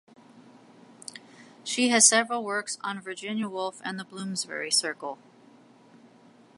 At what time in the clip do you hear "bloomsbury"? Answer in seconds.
4.03-4.71